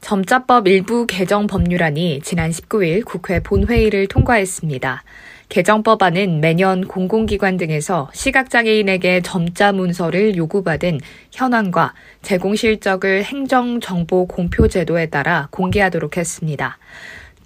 [0.00, 5.04] 점자법 일부 개정 법률안이 지난 19일 국회 본회의를 통과했습니다.
[5.50, 11.00] 개정법안은 매년 공공기관 등에서 시각장애인에게 점자 문서를 요구받은
[11.32, 16.78] 현황과 제공 실적을 행정정보 공표 제도에 따라 공개하도록 했습니다.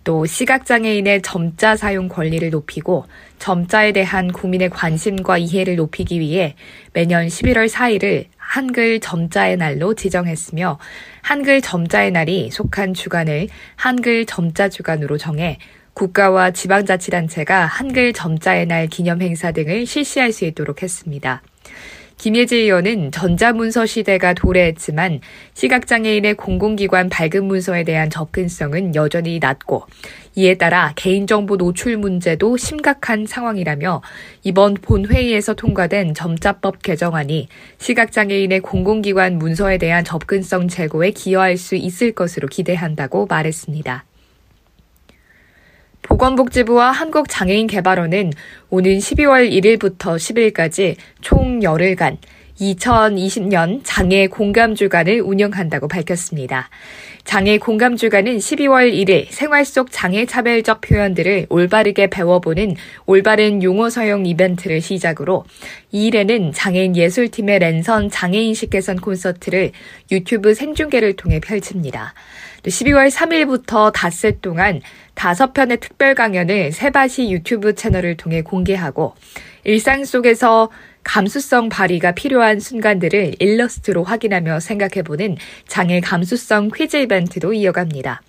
[0.04, 3.06] 또 시각장애인의 점자 사용 권리를 높이고
[3.38, 6.54] 점자에 대한 국민의 관심과 이해를 높이기 위해
[6.92, 10.78] 매년 11월 4일을 한글 점자의 날로 지정했으며
[11.22, 15.58] 한글 점자의 날이 속한 주간을 한글 점자 주간으로 정해
[15.94, 21.42] 국가와 지방자치단체가 한글 점자의 날 기념 행사 등을 실시할 수 있도록 했습니다.
[22.16, 25.20] 김예지 의원은 전자문서 시대가 도래했지만
[25.54, 29.86] 시각장애인의 공공기관 발급 문서에 대한 접근성은 여전히 낮고
[30.36, 34.02] 이에 따라 개인정보 노출 문제도 심각한 상황이라며
[34.42, 37.48] 이번 본회의에서 통과된 점자법 개정안이
[37.78, 44.04] 시각장애인의 공공기관 문서에 대한 접근성 제고에 기여할 수 있을 것으로 기대한다고 말했습니다.
[46.14, 48.32] 보건복지부와 한국장애인개발원은
[48.70, 52.18] 오는 12월 1일부터 10일까지 총 열흘간
[52.60, 56.70] 2020년 장애 공감 주간을 운영한다고 밝혔습니다.
[57.24, 62.76] 장애 공감 주간은 12월 1일 생활 속 장애 차별적 표현들을 올바르게 배워보는
[63.06, 65.44] 올바른 용어 사용 이벤트를 시작으로
[65.92, 69.72] 2일에는 장애인 예술팀의 랜선 장애인식 개선 콘서트를
[70.12, 72.14] 유튜브 생중계를 통해 펼칩니다.
[72.70, 74.80] 12월 3일부터 닷새 동안
[75.14, 79.14] 5편의 특별 강연을 세바시 유튜브 채널을 통해 공개하고
[79.64, 80.70] 일상 속에서
[81.02, 85.36] 감수성 발휘가 필요한 순간들을 일러스트로 확인하며 생각해보는
[85.68, 88.22] 장애 감수성 퀴즈 이벤트도 이어갑니다.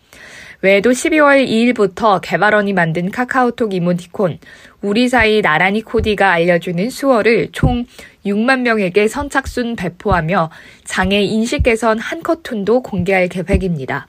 [0.61, 4.39] 외에도 12월 2일부터 개발원이 만든 카카오톡 이모티콘
[4.81, 7.85] 우리 사이 나란히 코디가 알려주는 수어를 총
[8.25, 10.49] 6만 명에게 선착순 배포하며
[10.83, 14.07] 장애 인식 개선 한커튼도 공개할 계획입니다.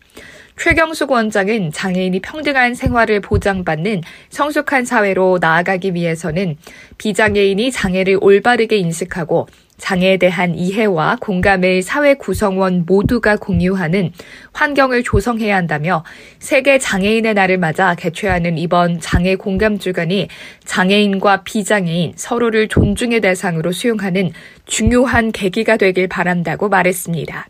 [0.58, 6.56] 최경숙 원장은 장애인이 평등한 생활을 보장받는 성숙한 사회로 나아가기 위해서는
[6.96, 9.48] 비장애인이 장애를 올바르게 인식하고
[9.78, 14.12] 장애에 대한 이해와 공감을 사회 구성원 모두가 공유하는
[14.52, 16.04] 환경을 조성해야 한다며
[16.38, 20.28] 세계 장애인의 날을 맞아 개최하는 이번 장애 공감 주간이
[20.64, 24.32] 장애인과 비장애인 서로를 존중의 대상으로 수용하는
[24.64, 27.48] 중요한 계기가 되길 바란다고 말했습니다.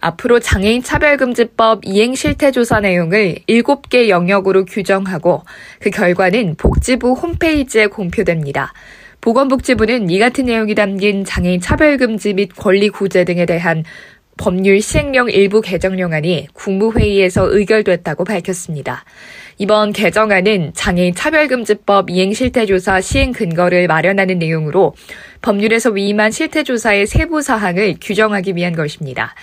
[0.00, 5.44] 앞으로 장애인 차별금지법 이행 실태 조사 내용을 7개 영역으로 규정하고
[5.78, 8.72] 그 결과는 복지부 홈페이지에 공표됩니다.
[9.20, 13.84] 보건복지부는 이 같은 내용이 담긴 장애인 차별금지 및 권리 구제 등에 대한
[14.38, 19.04] 법률 시행령 일부 개정령안이 국무회의에서 의결됐다고 밝혔습니다.
[19.58, 24.94] 이번 개정안은 장애인 차별금지법 이행 실태조사 시행 근거를 마련하는 내용으로
[25.42, 29.34] 법률에서 위임한 실태조사의 세부 사항을 규정하기 위한 것입니다.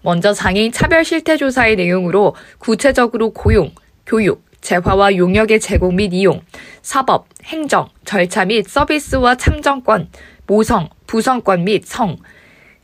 [0.00, 3.72] 먼저 장애인 차별 실태조사의 내용으로 구체적으로 고용,
[4.06, 6.40] 교육, 재화와 용역의 제공 및 이용,
[6.82, 10.08] 사법, 행정, 절차 및 서비스와 참정권,
[10.46, 12.16] 모성, 부성권 및 성,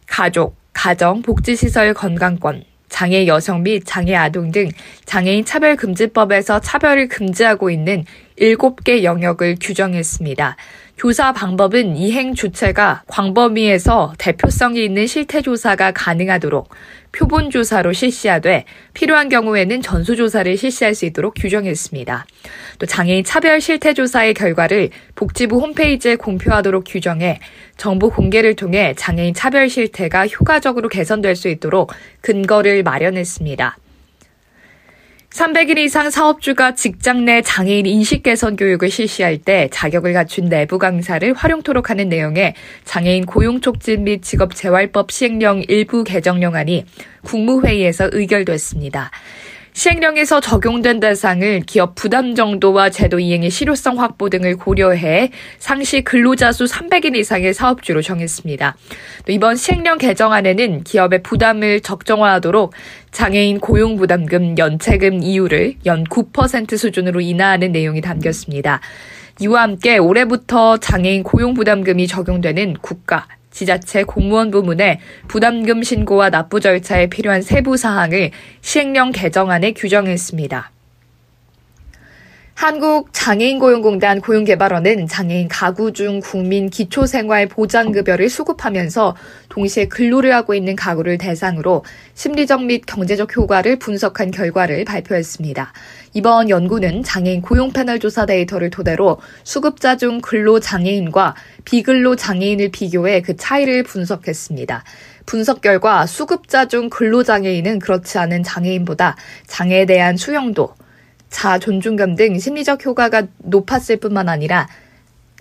[0.07, 4.69] 가족, 가정, 복지시설 건강권, 장애 여성 및 장애 아동 등
[5.07, 8.05] 장애인 차별금지법에서 차별을 금지하고 있는
[8.39, 10.57] 7개 영역을 규정했습니다.
[10.97, 16.69] 조사 방법은 이행 주체가 광범위에서 대표성이 있는 실태 조사가 가능하도록
[17.11, 18.65] 표본 조사로 실시하되
[18.95, 22.27] 필요한 경우에는 전수 조사를 실시할 수 있도록 규정했습니다.
[22.79, 27.41] 또 장애인 차별 실태 조사의 결과를 복지부 홈페이지에 공표하도록 규정해
[27.77, 33.77] 정보 공개를 통해 장애인 차별 실태가 효과적으로 개선될 수 있도록 근거를 마련했습니다.
[35.33, 41.33] 300일 이상 사업주가 직장 내 장애인 인식 개선 교육을 실시할 때 자격을 갖춘 내부 강사를
[41.33, 42.53] 활용토록 하는 내용의
[42.85, 46.85] 장애인 고용 촉진 및 직업 재활법 시행령 일부 개정령안이
[47.25, 49.11] 국무회의에서 의결됐습니다.
[49.73, 56.65] 시행령에서 적용된 대상을 기업 부담 정도와 제도 이행의 실효성 확보 등을 고려해 상시 근로자 수
[56.65, 58.77] 300인 이상의 사업주로 정했습니다.
[59.27, 62.73] 또 이번 시행령 개정안에는 기업의 부담을 적정화하도록
[63.13, 68.81] 장애인 고용부담금 연체금 이율을 연 9% 수준으로 인하하는 내용이 담겼습니다.
[69.41, 77.43] 이와 함께 올해부터 장애인 고용부담금이 적용되는 국가, 지자체 공무원 부문의 부담금 신고와 납부 절차에 필요한
[77.43, 80.72] 세부 사항을 시행령 개정안에 규정했습니다.
[82.55, 89.17] 한국장애인고용공단 고용개발원은 장애인 가구 중 국민 기초생활 보장급여를 수급하면서
[89.49, 91.85] 동시에 근로를 하고 있는 가구를 대상으로
[92.15, 95.73] 심리적 및 경제적 효과를 분석한 결과를 발표했습니다.
[96.15, 101.35] 이번 연구는 장애인 고용 패널 조사 데이터를 토대로 수급자 중 근로 장애인과
[101.65, 104.85] 비근로 장애인을 비교해 그 차이를 분석했습니다.
[105.27, 109.17] 분석 결과 수급자 중 근로장애인은 그렇지 않은 장애인보다
[109.47, 110.75] 장애에 대한 수용도,
[111.33, 114.69] 자 존중감 등 심리적 효과가 높았을 뿐만 아니라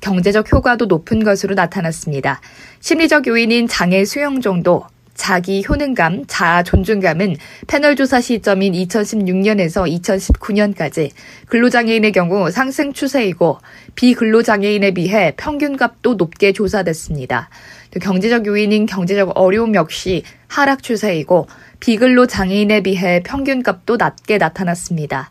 [0.01, 2.41] 경제적 효과도 높은 것으로 나타났습니다.
[2.79, 7.35] 심리적 요인인 장애 수용 정도, 자기 효능감, 자아 존중감은
[7.67, 11.11] 패널 조사 시점인 2016년에서 2019년까지
[11.47, 13.59] 근로장애인의 경우 상승 추세이고
[13.93, 17.49] 비근로장애인에 비해 평균값도 높게 조사됐습니다.
[18.01, 21.47] 경제적 요인인 경제적 어려움 역시 하락 추세이고
[21.79, 25.29] 비근로 장애인에 비해 평균값도 낮게 나타났습니다.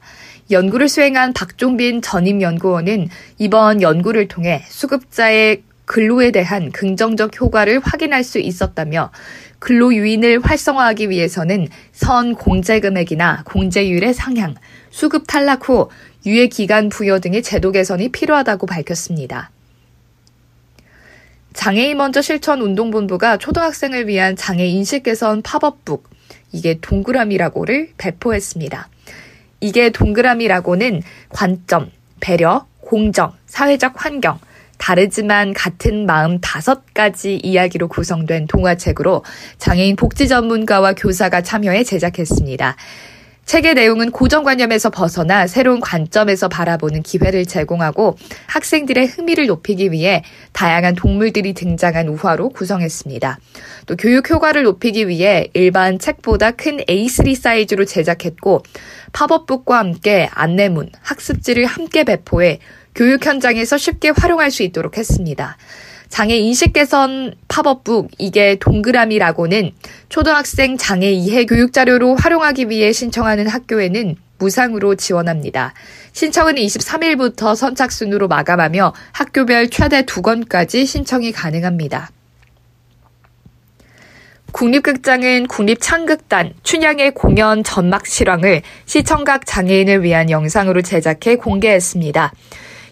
[0.51, 3.09] 연구를 수행한 박종빈 전임 연구원은
[3.39, 9.11] 이번 연구를 통해 수급자의 근로에 대한 긍정적 효과를 확인할 수 있었다며
[9.59, 14.55] 근로 유인을 활성화하기 위해서는 선 공제 금액이나 공제율의 상향,
[14.91, 15.89] 수급 탈락 후
[16.27, 19.51] 유예 기간 부여 등의 제도 개선이 필요하다고 밝혔습니다.
[21.53, 26.09] 장애인 먼저 실천 운동본부가 초등학생을 위한 장애 인식 개선 팝업북
[26.53, 28.89] 이게 동그라미라고를 배포했습니다.
[29.61, 31.91] 이게 동그라미라고는 관점,
[32.21, 34.39] 배려, 공정, 사회적 환경,
[34.79, 39.25] 다르지만 같은 마음 다섯 가지 이야기로 구성된 동화책으로
[39.59, 42.77] 장애인 복지 전문가와 교사가 참여해 제작했습니다.
[43.51, 48.17] 책의 내용은 고정관념에서 벗어나 새로운 관점에서 바라보는 기회를 제공하고
[48.47, 53.41] 학생들의 흥미를 높이기 위해 다양한 동물들이 등장한 우화로 구성했습니다.
[53.87, 58.63] 또 교육 효과를 높이기 위해 일반 책보다 큰 A3 사이즈로 제작했고
[59.13, 62.61] 팝업북과 함께 안내문, 학습지를 함께 배포해
[62.95, 65.57] 교육 현장에서 쉽게 활용할 수 있도록 했습니다.
[66.11, 69.71] 장애 인식 개선 팝업북 이게 동그라미라고는
[70.09, 75.73] 초등학생 장애 이해 교육 자료로 활용하기 위해 신청하는 학교에는 무상으로 지원합니다.
[76.13, 82.11] 신청은 23일부터 선착순으로 마감하며 학교별 최대 두 건까지 신청이 가능합니다.
[84.53, 92.33] 국립극장은 국립창극단 춘향의 공연 전막 실황을 시청각 장애인을 위한 영상으로 제작해 공개했습니다.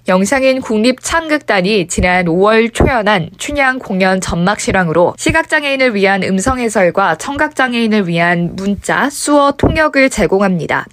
[0.08, 8.56] 영상인 국립창극단이 지난 5월 초연한 춘향 공연 전막 실황으로 시각장애인을 위한 음성 해설과 청각장애인을 위한
[8.56, 10.86] 문자, 수어 통역을 제공합니다.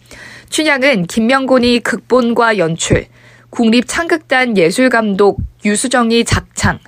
[0.49, 3.05] 춘향은 김명곤이 극본과 연출,
[3.51, 6.79] 국립창극단 예술감독 유수정이 작창,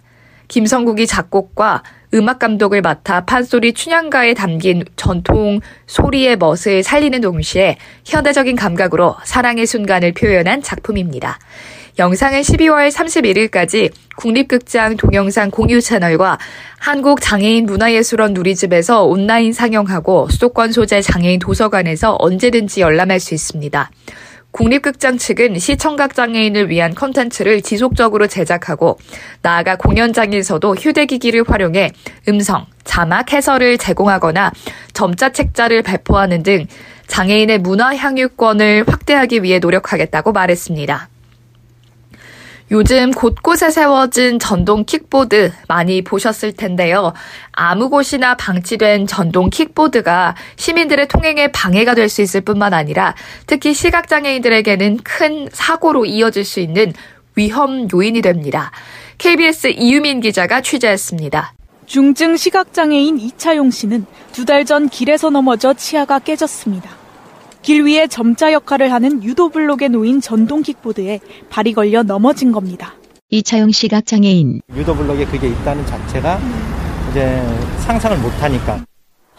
[0.49, 1.83] 김성국이 작곡과
[2.13, 10.11] 음악 감독을 맡아 판소리 춘향가에 담긴 전통 소리의 멋을 살리는 동시에 현대적인 감각으로 사랑의 순간을
[10.11, 11.39] 표현한 작품입니다.
[11.99, 16.37] 영상은 12월 31일까지 국립극장 동영상 공유 채널과
[16.77, 23.89] 한국장애인 문화예술원 누리집에서 온라인 상영하고 수도권 소재 장애인 도서관에서 언제든지 열람할 수 있습니다.
[24.51, 28.99] 국립극장 측은 시청각 장애인을 위한 컨텐츠를 지속적으로 제작하고
[29.41, 31.91] 나아가 공연장에서도 휴대기기를 활용해
[32.27, 34.51] 음성, 자막 해설을 제공하거나
[34.93, 36.67] 점자 책자를 배포하는 등
[37.07, 41.09] 장애인의 문화 향유권을 확대하기 위해 노력하겠다고 말했습니다.
[42.69, 47.13] 요즘 곳곳에 세워진 전동 킥보드 많이 보셨을 텐데요.
[47.53, 53.15] 아무 곳이나 방치된 전동 킥보드가 시민들의 통행에 방해가 될 수 있을 뿐만 아니라
[53.47, 56.93] 특히 시각장애인들에게는 큰 사고로 이어질 수 있는
[57.35, 58.71] 위험 요인이 됩니다.
[59.17, 61.53] KBS 이유민 기자가 취재했습니다.
[61.85, 66.89] 중증 시각장애인 이차용 씨는 두 달 전 길에서 넘어져 치아가 깨졌습니다.
[67.67, 71.19] 길 위에 점자 역할을 하는 유도 블록에 놓인 전동 킥보드에
[71.49, 72.93] 발이 걸려 넘어진 겁니다.
[73.29, 74.61] 이차용 시각장애인.
[74.73, 76.39] 유도 블록에 그게 있다는 자체가
[77.11, 77.45] 이제
[77.79, 78.85] 상상을 못하니까.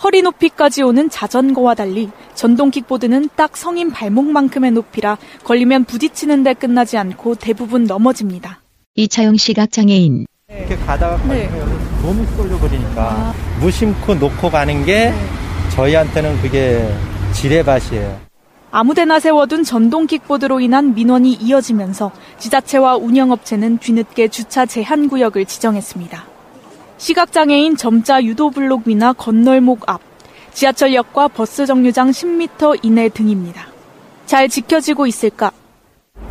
[0.05, 6.99] 허리 높이까지 오는 자전거와 달리 전동 킥보드는 딱 성인 발목만큼의 높이라 걸리면 부딪히는 데 끝나지
[6.99, 8.61] 않고 대부분 넘어집니다.
[8.95, 10.27] 이차용 시각장애인.
[10.51, 11.49] 이렇게 가다가 네.
[12.03, 13.35] 몸이 쏠려버리니까 아.
[13.61, 15.15] 무심코 놓고 가는 게 네.
[15.71, 16.87] 저희한테는 그게
[17.39, 18.19] 지뢰밭이에요.
[18.73, 26.25] 아무데나 세워둔 전동 킥보드로 인한 민원이 이어지면서 지자체와 운영업체는 뒤늦게 주차 제한 구역을 지정했습니다.
[26.99, 30.01] 시각장애인 점자 유도 블록 위나 건널목 앞,
[30.53, 33.69] 지하철역과 버스 정류장 10m 이내 등입니다.
[34.27, 35.53] 잘 지켜지고 있을까?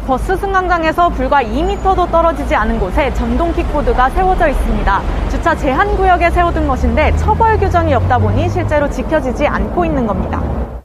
[0.05, 5.01] 버스 승강장에서 불과 2m도 떨어지지 않은 곳에 전동 킥보드가 세워져 있습니다.
[5.31, 10.76] 주차 제한 구역에 세워둔 것인데 처벌 규정이 없다 보니 실제로 지켜지지 않고 있는 겁니다.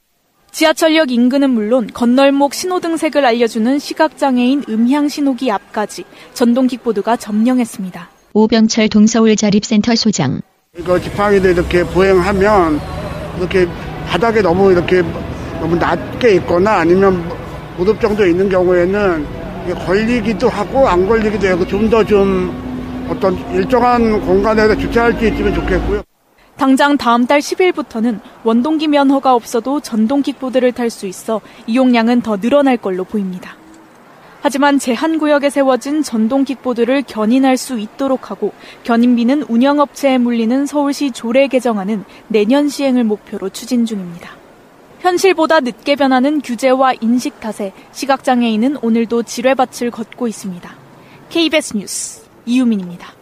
[0.53, 6.05] 지하철역 인근은 물론 건널목 신호등색을 알려주는 시각장애인 음향 신호기 앞까지
[6.35, 8.11] 전동 킥보드가 점령했습니다.
[8.35, 10.43] 오병철 동서울 자립센터 소장.
[10.79, 12.79] 이거 지팡이도 이렇게 보행하면
[13.39, 13.67] 이렇게
[14.07, 15.01] 바닥에 너무 이렇게
[15.59, 17.27] 너무 낮게 있거나 아니면
[17.79, 19.27] 무릎 정도 있는 경우에는
[19.87, 26.03] 걸리기도 하고 안 걸리기도 하고 좀 더좀 좀 어떤 일정한 공간에서 주차할 수 있으면 좋겠고요.
[26.57, 32.77] 당장 다음 달 10일부터는 원동기 면허가 없어도 전동 킥보드를 탈 수 있어 이용량은 더 늘어날
[32.77, 33.57] 걸로 보입니다.
[34.43, 42.05] 하지만 제한구역에 세워진 전동 킥보드를 견인할 수 있도록 하고 견인비는 운영업체에 물리는 서울시 조례 개정안은
[42.27, 44.31] 내년 시행을 목표로 추진 중입니다.
[44.99, 50.75] 현실보다 늦게 변하는 규제와 인식 탓에 시각장애인은 오늘도 지뢰밭을 걷고 있습니다.
[51.29, 53.22] KBS 뉴스 이유민입니다.